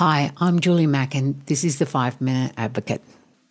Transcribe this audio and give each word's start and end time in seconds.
Hi, 0.00 0.32
I'm 0.38 0.60
Julie 0.60 0.86
Macken, 0.86 1.14
and 1.14 1.42
this 1.44 1.62
is 1.62 1.78
the 1.78 1.84
Five 1.84 2.22
Minute 2.22 2.54
Advocate. 2.56 3.02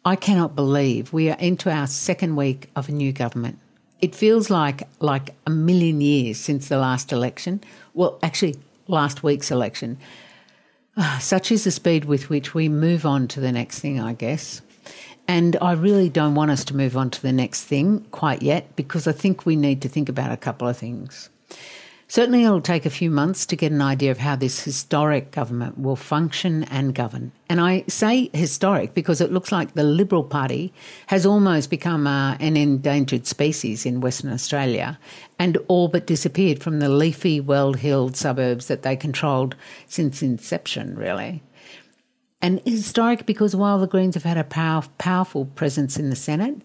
I 0.04 0.16
cannot 0.16 0.56
believe 0.56 1.14
we 1.14 1.30
are 1.30 1.38
into 1.38 1.70
our 1.70 1.86
second 1.86 2.36
week 2.36 2.72
of 2.76 2.90
a 2.90 2.92
new 2.92 3.12
government. 3.12 3.60
It 4.02 4.16
feels 4.16 4.50
like 4.50 4.88
like 5.00 5.36
a 5.46 5.52
million 5.52 6.02
years 6.02 6.40
since 6.40 6.68
the 6.68 6.80
last 6.80 7.12
election. 7.12 7.62
Well, 7.94 8.18
actually, 8.24 8.56
last 8.88 9.22
week's 9.22 9.52
election. 9.52 10.00
Uh, 10.98 11.20
such 11.20 11.52
is 11.52 11.66
the 11.66 11.70
speed 11.70 12.06
with 12.06 12.32
which 12.32 12.56
we 12.56 12.68
move 12.68 13.06
on 13.06 13.28
to 13.28 13.40
the 13.40 13.52
next 13.52 13.78
thing, 13.78 14.00
I 14.00 14.14
guess. 14.14 14.64
And 15.28 15.56
I 15.62 15.74
really 15.74 16.10
don't 16.10 16.34
want 16.34 16.50
us 16.50 16.66
to 16.66 16.76
move 16.76 16.98
on 16.98 17.12
to 17.12 17.22
the 17.22 17.32
next 17.32 17.66
thing 17.66 18.08
quite 18.10 18.42
yet 18.42 18.76
because 18.76 19.06
I 19.06 19.12
think 19.12 19.46
we 19.46 19.56
need 19.56 19.84
to 19.84 19.88
think 19.88 20.10
about 20.10 20.32
a 20.32 20.38
couple 20.38 20.68
of 20.68 20.76
things. 20.76 21.30
Certainly, 22.12 22.44
it'll 22.44 22.60
take 22.60 22.88
a 22.88 22.90
few 22.90 23.12
months 23.12 23.46
to 23.46 23.56
get 23.56 23.72
an 23.72 23.84
idea 23.84 24.10
of 24.10 24.18
how 24.18 24.36
this 24.36 24.64
historic 24.64 25.30
government 25.30 25.78
will 25.78 25.96
function 25.96 26.64
and 26.64 26.96
govern. 26.96 27.32
And 27.48 27.62
I 27.62 27.84
say 27.88 28.32
historic 28.34 28.96
because 28.96 29.22
it 29.22 29.32
looks 29.32 29.52
like 29.52 29.76
the 29.76 29.84
Liberal 29.84 30.24
Party 30.24 30.74
has 31.06 31.24
almost 31.24 31.70
become 31.70 32.08
uh, 32.08 32.36
an 32.40 32.58
endangered 32.58 33.28
species 33.28 33.86
in 33.86 34.02
Western 34.02 34.32
Australia 34.32 34.98
and 35.38 35.60
all 35.68 35.88
but 35.88 36.08
disappeared 36.08 36.64
from 36.64 36.80
the 36.80 36.90
leafy, 36.90 37.40
well 37.40 37.74
heeled 37.74 38.18
suburbs 38.18 38.66
that 38.70 38.82
they 38.82 38.96
controlled 38.96 39.56
since 39.86 40.24
inception, 40.24 40.96
really. 40.96 41.44
And 42.42 42.60
historic 42.66 43.28
because 43.28 43.56
while 43.56 43.78
the 43.78 43.86
Greens 43.86 44.16
have 44.16 44.24
had 44.24 44.38
a 44.40 44.44
power, 44.44 44.82
powerful 44.98 45.46
presence 45.46 46.00
in 46.00 46.10
the 46.10 46.16
Senate 46.16 46.64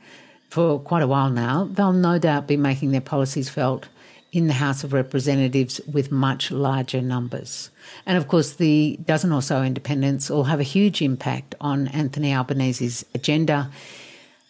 for 0.48 0.80
quite 0.80 1.02
a 1.02 1.06
while 1.06 1.28
now, 1.28 1.68
they'll 1.70 1.92
no 1.92 2.18
doubt 2.18 2.48
be 2.48 2.56
making 2.56 2.92
their 2.92 3.02
policies 3.02 3.50
felt 3.50 3.88
in 4.34 4.48
the 4.48 4.52
House 4.52 4.82
of 4.82 4.92
Representatives 4.92 5.80
with 5.90 6.10
much 6.10 6.50
larger 6.50 7.00
numbers. 7.00 7.70
And 8.04 8.18
of 8.18 8.26
course, 8.26 8.54
the 8.54 8.98
dozen 9.06 9.30
or 9.30 9.40
so 9.40 9.62
independents 9.62 10.28
will 10.28 10.44
have 10.44 10.58
a 10.58 10.64
huge 10.64 11.00
impact 11.00 11.54
on 11.60 11.86
Anthony 11.88 12.32
Albanese's 12.32 13.06
agenda. 13.14 13.70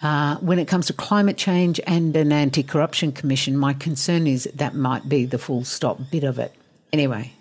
Uh, 0.00 0.36
when 0.36 0.58
it 0.58 0.68
comes 0.68 0.86
to 0.86 0.94
climate 0.94 1.36
change 1.36 1.80
and 1.86 2.16
an 2.16 2.32
anti 2.32 2.62
corruption 2.62 3.12
commission, 3.12 3.58
my 3.58 3.74
concern 3.74 4.26
is 4.26 4.48
that 4.54 4.74
might 4.74 5.06
be 5.06 5.26
the 5.26 5.38
full 5.38 5.64
stop 5.64 6.00
bit 6.10 6.24
of 6.24 6.38
it. 6.38 6.54
Anyway, 6.90 7.32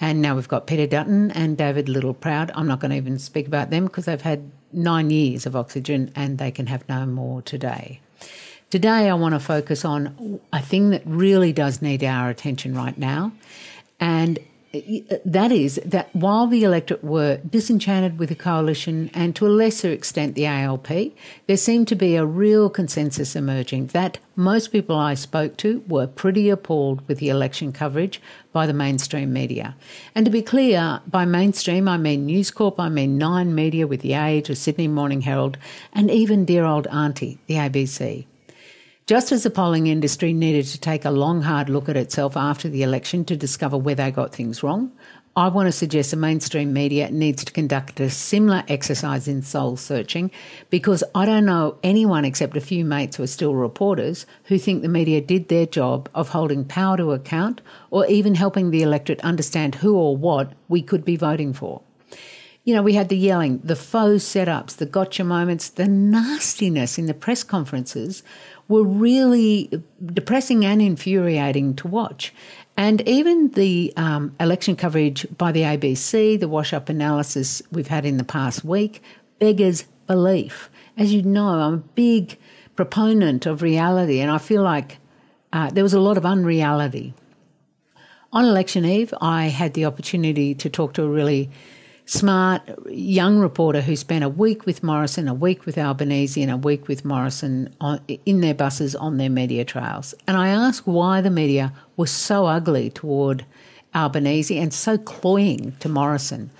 and 0.00 0.20
now 0.20 0.34
we've 0.34 0.48
got 0.48 0.66
Peter 0.66 0.88
Dutton 0.88 1.30
and 1.30 1.56
David 1.56 1.86
Littleproud. 1.86 2.50
I'm 2.54 2.66
not 2.66 2.80
going 2.80 2.90
to 2.90 2.96
even 2.96 3.20
speak 3.20 3.46
about 3.46 3.70
them 3.70 3.84
because 3.84 4.06
they've 4.06 4.20
had 4.20 4.50
nine 4.72 5.10
years 5.10 5.46
of 5.46 5.54
oxygen 5.54 6.10
and 6.16 6.38
they 6.38 6.50
can 6.50 6.66
have 6.66 6.88
no 6.88 7.06
more 7.06 7.42
today. 7.42 8.00
Today, 8.70 9.10
I 9.10 9.14
want 9.14 9.34
to 9.34 9.40
focus 9.40 9.84
on 9.84 10.38
a 10.52 10.62
thing 10.62 10.90
that 10.90 11.02
really 11.04 11.52
does 11.52 11.82
need 11.82 12.04
our 12.04 12.30
attention 12.30 12.72
right 12.72 12.96
now. 12.96 13.32
And 13.98 14.38
that 15.24 15.50
is 15.50 15.80
that 15.84 16.14
while 16.14 16.46
the 16.46 16.62
electorate 16.62 17.02
were 17.02 17.38
disenchanted 17.38 18.20
with 18.20 18.28
the 18.28 18.36
coalition 18.36 19.10
and 19.12 19.34
to 19.34 19.48
a 19.48 19.50
lesser 19.50 19.90
extent 19.90 20.36
the 20.36 20.46
ALP, 20.46 20.86
there 21.48 21.56
seemed 21.56 21.88
to 21.88 21.96
be 21.96 22.14
a 22.14 22.24
real 22.24 22.70
consensus 22.70 23.34
emerging 23.34 23.88
that 23.88 24.18
most 24.36 24.70
people 24.70 24.96
I 24.96 25.14
spoke 25.14 25.56
to 25.56 25.82
were 25.88 26.06
pretty 26.06 26.48
appalled 26.48 27.06
with 27.08 27.18
the 27.18 27.28
election 27.28 27.72
coverage 27.72 28.22
by 28.52 28.68
the 28.68 28.72
mainstream 28.72 29.32
media. 29.32 29.74
And 30.14 30.24
to 30.26 30.30
be 30.30 30.42
clear, 30.42 31.00
by 31.08 31.24
mainstream, 31.24 31.88
I 31.88 31.96
mean 31.96 32.26
News 32.26 32.52
Corp, 32.52 32.78
I 32.78 32.88
mean 32.88 33.18
Nine 33.18 33.52
Media 33.52 33.88
with 33.88 34.02
The 34.02 34.14
Age, 34.14 34.46
the 34.46 34.54
Sydney 34.54 34.86
Morning 34.86 35.22
Herald, 35.22 35.58
and 35.92 36.08
even 36.08 36.44
dear 36.44 36.64
old 36.64 36.86
auntie, 36.86 37.40
the 37.48 37.54
ABC. 37.54 38.26
Just 39.10 39.32
as 39.32 39.42
the 39.42 39.50
polling 39.50 39.88
industry 39.88 40.32
needed 40.32 40.66
to 40.66 40.78
take 40.78 41.04
a 41.04 41.10
long, 41.10 41.42
hard 41.42 41.68
look 41.68 41.88
at 41.88 41.96
itself 41.96 42.36
after 42.36 42.68
the 42.68 42.84
election 42.84 43.24
to 43.24 43.36
discover 43.36 43.76
where 43.76 43.96
they 43.96 44.12
got 44.12 44.32
things 44.32 44.62
wrong, 44.62 44.92
I 45.34 45.48
want 45.48 45.66
to 45.66 45.72
suggest 45.72 46.12
the 46.12 46.16
mainstream 46.16 46.72
media 46.72 47.10
needs 47.10 47.44
to 47.44 47.52
conduct 47.52 47.98
a 47.98 48.08
similar 48.08 48.62
exercise 48.68 49.26
in 49.26 49.42
soul 49.42 49.76
searching 49.76 50.30
because 50.70 51.02
I 51.12 51.26
don't 51.26 51.44
know 51.44 51.76
anyone 51.82 52.24
except 52.24 52.56
a 52.56 52.60
few 52.60 52.84
mates 52.84 53.16
who 53.16 53.24
are 53.24 53.26
still 53.26 53.56
reporters 53.56 54.26
who 54.44 54.58
think 54.60 54.82
the 54.82 54.88
media 54.88 55.20
did 55.20 55.48
their 55.48 55.66
job 55.66 56.08
of 56.14 56.28
holding 56.28 56.64
power 56.64 56.96
to 56.96 57.10
account 57.10 57.62
or 57.90 58.06
even 58.06 58.36
helping 58.36 58.70
the 58.70 58.82
electorate 58.82 59.20
understand 59.22 59.74
who 59.74 59.96
or 59.96 60.16
what 60.16 60.52
we 60.68 60.82
could 60.82 61.04
be 61.04 61.16
voting 61.16 61.52
for. 61.52 61.82
You 62.64 62.74
know, 62.74 62.82
we 62.82 62.92
had 62.92 63.08
the 63.08 63.16
yelling, 63.16 63.58
the 63.64 63.76
faux 63.76 64.22
setups, 64.22 64.76
the 64.76 64.86
gotcha 64.86 65.24
moments, 65.24 65.70
the 65.70 65.88
nastiness 65.88 66.98
in 66.98 67.06
the 67.06 67.14
press 67.14 67.42
conferences 67.42 68.22
were 68.68 68.84
really 68.84 69.82
depressing 70.04 70.64
and 70.64 70.80
infuriating 70.80 71.74
to 71.76 71.88
watch. 71.88 72.32
And 72.76 73.06
even 73.08 73.50
the 73.50 73.92
um, 73.96 74.34
election 74.38 74.76
coverage 74.76 75.26
by 75.36 75.52
the 75.52 75.62
ABC, 75.62 76.38
the 76.38 76.48
wash 76.48 76.72
up 76.72 76.88
analysis 76.88 77.62
we've 77.72 77.88
had 77.88 78.04
in 78.04 78.16
the 78.16 78.24
past 78.24 78.64
week, 78.64 79.02
beggars 79.38 79.84
belief. 80.06 80.70
As 80.96 81.12
you 81.12 81.22
know, 81.22 81.48
I'm 81.48 81.74
a 81.74 81.76
big 81.78 82.38
proponent 82.76 83.46
of 83.46 83.62
reality, 83.62 84.20
and 84.20 84.30
I 84.30 84.38
feel 84.38 84.62
like 84.62 84.98
uh, 85.52 85.70
there 85.70 85.82
was 85.82 85.94
a 85.94 86.00
lot 86.00 86.16
of 86.16 86.24
unreality. 86.24 87.14
On 88.32 88.44
election 88.44 88.84
eve, 88.84 89.12
I 89.20 89.48
had 89.48 89.74
the 89.74 89.84
opportunity 89.84 90.54
to 90.54 90.70
talk 90.70 90.94
to 90.94 91.02
a 91.02 91.08
really 91.08 91.50
smart 92.10 92.62
young 92.88 93.38
reporter 93.38 93.80
who 93.80 93.94
spent 93.94 94.24
a 94.24 94.28
week 94.28 94.66
with 94.66 94.82
Morrison, 94.82 95.28
a 95.28 95.34
week 95.34 95.64
with 95.64 95.78
Albanese, 95.78 96.42
and 96.42 96.50
a 96.50 96.56
week 96.56 96.88
with 96.88 97.04
Morrison 97.04 97.72
on, 97.80 98.00
in 98.26 98.40
their 98.40 98.54
buses 98.54 98.96
on 98.96 99.16
their 99.16 99.30
media 99.30 99.64
trails. 99.64 100.12
And 100.26 100.36
I 100.36 100.48
asked 100.48 100.88
why 100.88 101.20
the 101.20 101.30
media 101.30 101.72
was 101.96 102.10
so 102.10 102.46
ugly 102.46 102.90
toward 102.90 103.44
Albanese 103.94 104.58
and 104.58 104.74
so 104.74 104.98
cloying 104.98 105.76
to 105.78 105.88
Morrison. 105.88 106.50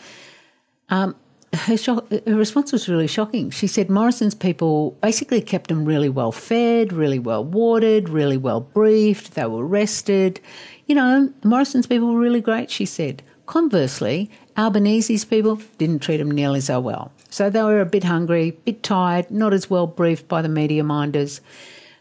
Um, 0.89 1.16
her, 1.53 1.77
her, 1.77 2.21
response 2.37 2.71
was 2.71 2.89
really 2.89 3.09
shocking. 3.09 3.50
She 3.50 3.66
said 3.66 3.91
Morrison's 3.91 4.37
people 4.37 4.93
basically 5.03 5.41
kept 5.41 5.66
them 5.66 5.84
really 5.84 6.09
well 6.09 6.31
fed, 6.31 6.93
really 6.93 7.19
well 7.19 7.44
watered, 7.44 8.09
really 8.09 8.37
well 8.37 8.60
briefed. 8.60 9.34
They 9.34 9.47
were 9.47 9.66
rested. 9.66 10.41
You 10.87 10.94
know, 10.94 11.33
Morrison's 11.43 11.89
people 11.89 12.15
were 12.15 12.21
really 12.21 12.41
great, 12.41 12.71
she 12.71 12.87
said. 12.87 13.25
Conversely, 13.47 14.31
Albanese's 14.56 15.25
people 15.25 15.61
didn't 15.78 16.00
treat 16.00 16.19
them 16.19 16.31
nearly 16.31 16.61
so 16.61 16.81
well. 16.81 17.12
So 17.31 17.49
they 17.49 17.62
were 17.62 17.81
a 17.81 17.87
bit 17.87 18.05
hungry, 18.05 18.49
a 18.49 18.50
bit 18.50 18.83
tired, 18.83 19.31
not 19.31 19.53
as 19.53 19.71
well 19.71 19.87
briefed 19.87 20.28
by 20.28 20.43
the 20.43 20.49
media 20.49 20.84
minders. 20.84 21.41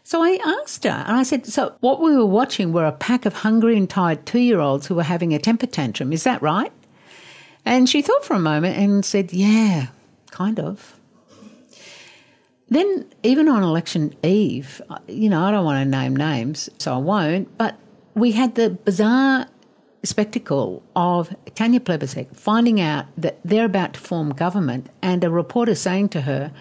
So 0.02 0.22
I 0.22 0.38
asked 0.44 0.84
her, 0.84 0.90
and 0.90 1.16
I 1.16 1.22
said, 1.22 1.46
So 1.46 1.74
what 1.80 2.00
we 2.00 2.16
were 2.16 2.26
watching 2.26 2.72
were 2.72 2.84
a 2.84 2.92
pack 2.92 3.26
of 3.26 3.32
hungry 3.32 3.76
and 3.76 3.88
tired 3.88 4.26
two 4.26 4.40
year 4.40 4.58
olds 4.58 4.86
who 4.86 4.96
were 4.96 5.04
having 5.04 5.32
a 5.32 5.38
temper 5.38 5.66
tantrum, 5.66 6.12
is 6.12 6.24
that 6.24 6.42
right? 6.42 6.72
And 7.64 7.88
she 7.88 8.02
thought 8.02 8.24
for 8.24 8.34
a 8.34 8.40
moment 8.40 8.76
and 8.76 9.04
said, 9.04 9.32
Yeah, 9.32 9.86
kind 10.30 10.58
of. 10.58 10.96
Then, 12.68 13.06
even 13.22 13.48
on 13.48 13.62
election 13.62 14.14
eve, 14.22 14.80
you 15.08 15.28
know, 15.28 15.42
I 15.42 15.50
don't 15.50 15.64
want 15.64 15.84
to 15.84 15.88
name 15.88 16.14
names, 16.14 16.70
so 16.78 16.94
I 16.94 16.98
won't, 16.98 17.56
but 17.58 17.76
we 18.14 18.32
had 18.32 18.54
the 18.54 18.70
bizarre 18.70 19.46
spectacle 20.02 20.82
of 20.96 21.34
Tanya 21.54 21.80
Plibersek 21.80 22.34
finding 22.34 22.80
out 22.80 23.06
that 23.16 23.38
they're 23.44 23.66
about 23.66 23.94
to 23.94 24.00
form 24.00 24.30
government 24.30 24.88
and 25.02 25.22
a 25.22 25.30
reporter 25.30 25.74
saying 25.74 26.08
to 26.10 26.22
her, 26.22 26.52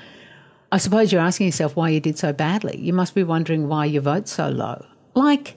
I 0.72 0.78
suppose 0.78 1.12
you're 1.12 1.22
asking 1.22 1.48
yourself 1.48 1.76
why 1.76 1.90
you 1.90 2.00
did 2.00 2.18
so 2.18 2.32
badly. 2.34 2.78
You 2.78 2.94
must 2.94 3.16
be 3.16 3.24
wondering 3.24 3.68
why 3.68 3.86
your 3.86 4.04
vote's 4.04 4.34
so 4.34 4.50
low. 4.50 4.86
Like, 5.16 5.56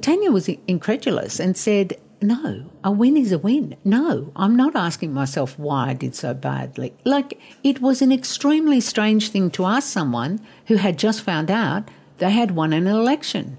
Tanya 0.00 0.32
was 0.32 0.48
incredulous 0.66 1.38
and 1.38 1.56
said, 1.56 1.96
No, 2.20 2.70
a 2.82 2.90
win 2.90 3.16
is 3.16 3.30
a 3.30 3.38
win. 3.38 3.76
No, 3.84 4.32
I'm 4.34 4.56
not 4.56 4.74
asking 4.74 5.12
myself 5.12 5.56
why 5.58 5.90
I 5.90 5.94
did 5.94 6.16
so 6.16 6.34
badly. 6.34 6.94
Like, 7.04 7.38
it 7.62 7.80
was 7.80 8.02
an 8.02 8.10
extremely 8.10 8.80
strange 8.80 9.28
thing 9.28 9.50
to 9.52 9.66
ask 9.66 9.88
someone 9.88 10.40
who 10.66 10.76
had 10.76 10.98
just 10.98 11.22
found 11.22 11.50
out 11.50 11.88
they 12.18 12.30
had 12.30 12.52
won 12.52 12.72
an 12.72 12.88
election. 12.88 13.58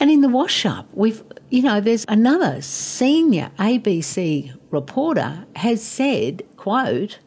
And 0.00 0.10
in 0.10 0.22
the 0.22 0.28
wash 0.28 0.64
up, 0.64 0.88
we've, 0.94 1.22
you 1.50 1.60
know, 1.60 1.78
there's 1.78 2.06
another 2.08 2.62
senior 2.62 3.50
ABC 3.58 4.56
reporter 4.70 5.44
has 5.56 5.82
said, 5.82 6.42
quote, 6.56 7.18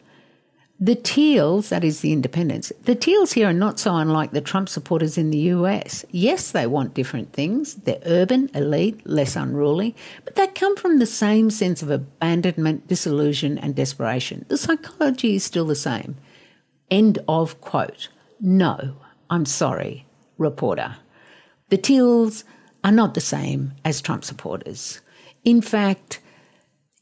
the 0.79 0.95
Teals, 0.95 1.69
that 1.69 1.83
is 1.83 2.01
the 2.01 2.11
independents, 2.11 2.73
the 2.81 2.95
Teals 2.95 3.33
here 3.33 3.47
are 3.47 3.53
not 3.53 3.79
so 3.79 3.95
unlike 3.95 4.31
the 4.31 4.41
Trump 4.41 4.67
supporters 4.67 5.19
in 5.19 5.29
the 5.29 5.37
US. 5.37 6.03
Yes, 6.09 6.51
they 6.51 6.65
want 6.65 6.95
different 6.95 7.31
things. 7.31 7.75
They're 7.75 8.01
urban, 8.05 8.49
elite, 8.55 9.05
less 9.05 9.35
unruly, 9.35 9.95
but 10.25 10.35
they 10.35 10.47
come 10.47 10.75
from 10.75 10.97
the 10.97 11.05
same 11.05 11.51
sense 11.51 11.83
of 11.83 11.91
abandonment, 11.91 12.87
disillusion, 12.87 13.59
and 13.59 13.75
desperation. 13.75 14.45
The 14.49 14.57
psychology 14.57 15.35
is 15.35 15.43
still 15.43 15.65
the 15.65 15.75
same. 15.75 16.17
End 16.89 17.19
of 17.27 17.61
quote. 17.61 18.09
No, 18.41 18.97
I'm 19.29 19.45
sorry, 19.45 20.05
reporter. 20.37 20.97
The 21.69 21.77
Teals 21.77 22.43
are 22.83 22.91
not 22.91 23.13
the 23.13 23.21
same 23.21 23.73
as 23.85 24.01
Trump 24.01 24.23
supporters. 24.23 25.01
In 25.43 25.61
fact, 25.61 26.19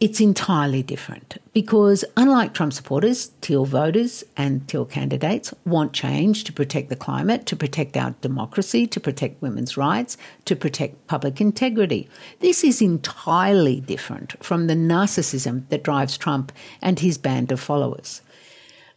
it's 0.02 0.20
entirely 0.20 0.82
different 0.82 1.38
because, 1.54 2.04
unlike 2.18 2.56
Trump 2.56 2.74
supporters, 2.74 3.30
Teal 3.40 3.66
voters 3.66 4.24
and 4.36 4.68
Teal 4.68 4.84
candidates 4.84 5.54
want 5.64 5.94
change 5.94 6.44
to 6.46 6.52
protect 6.52 6.90
the 6.90 6.96
climate, 6.96 7.46
to 7.46 7.56
protect 7.56 7.96
our 7.96 8.16
democracy, 8.20 8.88
to 8.88 9.00
protect 9.00 9.44
women's 9.44 9.78
rights, 9.78 10.18
to 10.46 10.56
protect 10.56 11.06
public 11.06 11.40
integrity. 11.40 12.10
This 12.40 12.64
is 12.64 12.82
entirely 12.82 13.80
different 13.80 14.44
from 14.44 14.66
the 14.66 14.74
narcissism 14.74 15.70
that 15.70 15.84
drives 15.84 16.18
Trump 16.18 16.52
and 16.82 17.00
his 17.00 17.20
band 17.20 17.52
of 17.52 17.60
followers. 17.60 18.24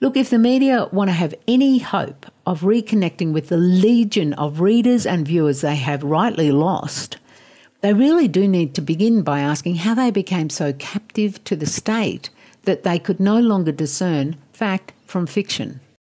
Look, 0.00 0.16
if 0.16 0.30
the 0.30 0.38
media 0.38 0.88
want 0.90 1.08
to 1.08 1.12
have 1.12 1.34
any 1.46 1.78
hope 1.78 2.26
of 2.46 2.62
reconnecting 2.62 3.32
with 3.32 3.48
the 3.48 3.56
legion 3.56 4.32
of 4.34 4.60
readers 4.60 5.06
and 5.06 5.26
viewers 5.26 5.60
they 5.60 5.76
have 5.76 6.02
rightly 6.02 6.50
lost, 6.50 7.18
they 7.80 7.94
really 7.94 8.28
do 8.28 8.48
need 8.48 8.74
to 8.74 8.80
begin 8.80 9.22
by 9.22 9.40
asking 9.40 9.76
how 9.76 9.94
they 9.94 10.10
became 10.10 10.50
so 10.50 10.72
captive 10.72 11.42
to 11.44 11.54
the 11.54 11.66
state 11.66 12.30
that 12.62 12.82
they 12.82 12.98
could 12.98 13.20
no 13.20 13.38
longer 13.38 13.72
discern 13.72 14.36
fact 14.52 14.92
from 15.06 15.26
fiction. 15.26 15.80